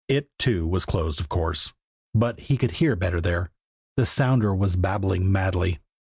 [0.07, 1.73] It, too, was closed, of course,
[2.15, 3.51] but he could hear better there.
[3.97, 5.79] The sounder was babbling madly.